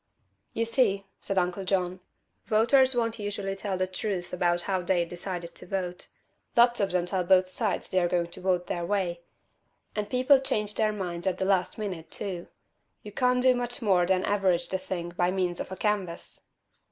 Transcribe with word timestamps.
"You 0.53 0.65
see," 0.65 1.05
said 1.21 1.37
Uncle 1.37 1.63
John, 1.63 1.99
"voters 2.47 2.95
won't 2.95 3.19
usually 3.19 3.55
tell 3.55 3.77
the 3.77 3.85
truth 3.85 4.33
about 4.33 4.61
how 4.63 4.81
they've 4.81 5.07
decided 5.07 5.53
to 5.53 5.67
vote. 5.67 6.07
Lots 6.57 6.79
of 6.79 6.89
them 6.91 7.05
tell 7.05 7.23
both 7.23 7.47
sides 7.47 7.87
they're 7.87 8.07
going 8.07 8.31
to 8.31 8.41
vote 8.41 8.65
their 8.65 8.83
way. 8.83 9.21
And 9.95 10.09
people 10.09 10.39
change 10.39 10.73
their 10.73 10.91
minds 10.91 11.27
at 11.27 11.37
the 11.37 11.45
last 11.45 11.77
minute, 11.77 12.09
too. 12.09 12.47
You 13.03 13.11
can't 13.11 13.43
do 13.43 13.53
much 13.53 13.79
more 13.79 14.07
than 14.07 14.23
average 14.25 14.69
the 14.69 14.79
thing 14.79 15.09
by 15.09 15.29
means 15.29 15.59
of 15.59 15.71
a 15.71 15.75
canvass." 15.77 16.47